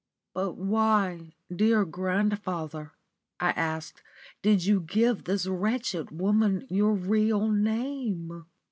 "But 0.33 0.57
why, 0.57 1.35
dear 1.55 1.85
grandfather," 1.85 2.93
I 3.39 3.51
asked, 3.51 4.01
"did 4.41 4.65
you 4.65 4.79
give 4.79 5.25
this 5.25 5.45
wretched 5.45 6.09
woman 6.09 6.65
your 6.71 6.93
real 6.95 7.49
name?" 7.51 8.45